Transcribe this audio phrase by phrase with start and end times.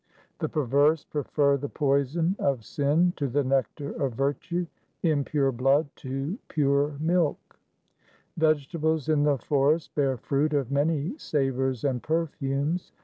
[0.39, 4.65] 1 The perverse prefer the poison of sin to the nectar of virtue,
[5.03, 7.59] impure blood to pure milk:—
[8.35, 12.91] Vegetables in the forest bear fruit of many savours and perfumes.